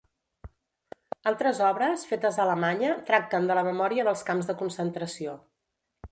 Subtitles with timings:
[1.31, 5.35] Altres obres, fetes a Alemanya, tracten de la memòria dels camps de concentració.